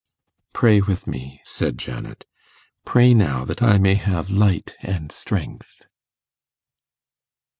'Pray 0.51 0.81
with 0.81 1.05
me,' 1.05 1.39
said 1.43 1.77
Janet 1.77 2.25
'pray 2.85 3.13
now 3.13 3.45
that 3.45 3.61
I 3.61 3.77
may 3.77 3.93
have 3.93 4.31
light 4.31 4.75
and 4.81 5.11
strength. 5.11 5.83